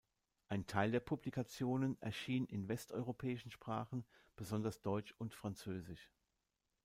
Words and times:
Ein 0.47 0.65
Teil 0.65 0.89
der 0.89 0.99
Publikationen 0.99 1.95
erschien 2.01 2.47
in 2.47 2.67
westeuropäischen 2.67 3.51
Sprachen, 3.51 4.03
besonders 4.35 4.81
deutsch 4.81 5.13
und 5.19 5.35
französisch. 5.35 6.09